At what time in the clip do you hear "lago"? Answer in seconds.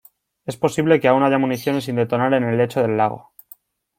2.97-3.33